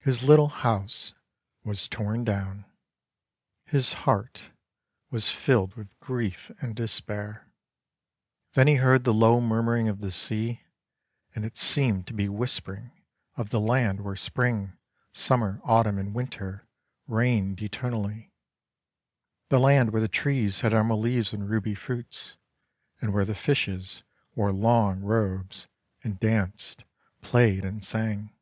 [0.00, 1.14] His little house
[1.64, 2.66] was torn down.
[3.64, 4.50] His heart
[5.10, 7.50] was filled with grief and despair.
[8.52, 10.60] Then he heard the low murmuring of the sea,
[11.34, 12.90] and it seemed to be whispering
[13.38, 14.74] of the land where Spring,
[15.10, 16.68] Summer, Autumn, and Winter
[17.06, 18.30] reigned eternally,
[19.48, 22.36] the land where the trees had emerald leaves and ruby fruits,
[23.00, 24.02] and where the fishes
[24.34, 25.66] wore long robes,
[26.04, 26.84] and danced,
[27.22, 28.34] played, and sang.